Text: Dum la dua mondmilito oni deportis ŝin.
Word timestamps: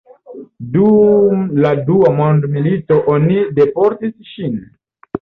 Dum 0.77 1.43
la 1.67 1.75
dua 1.91 2.15
mondmilito 2.23 3.01
oni 3.19 3.39
deportis 3.63 4.35
ŝin. 4.35 4.63